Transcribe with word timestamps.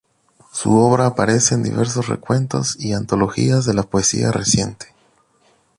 Su 0.51 0.75
obra 0.77 1.05
aparece 1.05 1.53
en 1.53 1.61
diversos 1.61 2.07
recuentos 2.07 2.75
y 2.79 2.93
antologías 2.93 3.65
de 3.65 3.75
la 3.75 3.83
poesía 3.83 4.31
reciente. 4.31 4.95